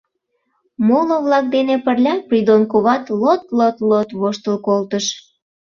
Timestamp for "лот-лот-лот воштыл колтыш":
3.21-5.05